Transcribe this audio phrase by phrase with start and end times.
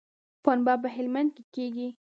[0.43, 1.87] پنبه په هلمند کې کیږي